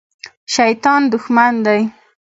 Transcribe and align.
شیطان 0.53 1.01
دښمن 1.11 1.53
دی 1.65 1.81